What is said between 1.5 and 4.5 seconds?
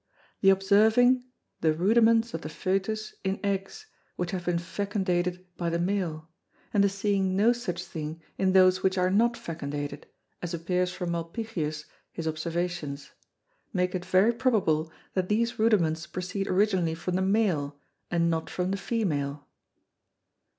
the Rudiments of the Fœtus in Eggs, which have